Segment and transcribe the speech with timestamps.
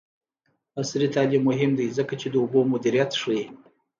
[0.79, 3.43] عصري تعلیم مهم دی ځکه چې د اوبو مدیریت ښيي.